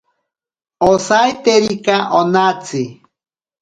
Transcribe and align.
Osaitekira 0.87 1.97
onatsi. 2.23 2.85